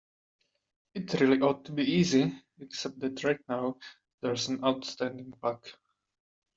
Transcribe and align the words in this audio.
It 0.95 1.13
really 1.21 1.41
ought 1.41 1.63
to 1.65 1.73
be 1.73 1.83
easy, 1.83 2.33
except 2.59 2.99
that 3.01 3.23
right 3.23 3.39
now 3.47 3.77
there's 4.23 4.47
an 4.47 4.63
outstanding 4.63 5.29
bug. 5.39 5.63